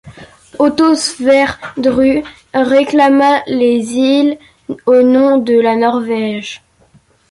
[0.57, 4.39] Otto Sverdrup réclama les îles
[4.87, 6.63] au nom de la Norvège.